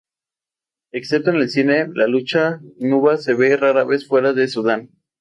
[0.91, 4.89] Excepto en el cine, la lucha nuba se ve rara vez fuera de Sudán.